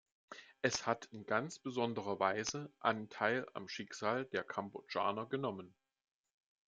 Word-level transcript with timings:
Es 0.63 0.87
hat 0.87 1.05
in 1.11 1.27
ganz 1.27 1.59
besonderer 1.59 2.17
Weise 2.19 2.73
Anteil 2.79 3.45
am 3.53 3.67
Schicksal 3.67 4.25
der 4.25 4.43
Kambodschaner 4.43 5.27
genommen. 5.27 5.75